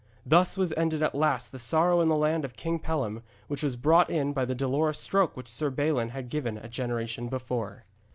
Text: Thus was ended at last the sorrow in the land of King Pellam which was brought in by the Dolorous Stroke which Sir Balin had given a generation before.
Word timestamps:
Thus 0.25 0.57
was 0.57 0.73
ended 0.75 1.03
at 1.03 1.13
last 1.13 1.51
the 1.51 1.59
sorrow 1.59 2.01
in 2.01 2.07
the 2.07 2.15
land 2.15 2.43
of 2.43 2.55
King 2.55 2.79
Pellam 2.79 3.21
which 3.47 3.61
was 3.61 3.75
brought 3.75 4.09
in 4.09 4.33
by 4.33 4.45
the 4.45 4.55
Dolorous 4.55 4.97
Stroke 4.97 5.37
which 5.37 5.47
Sir 5.47 5.69
Balin 5.69 6.09
had 6.09 6.29
given 6.29 6.57
a 6.57 6.67
generation 6.67 7.27
before. 7.27 7.85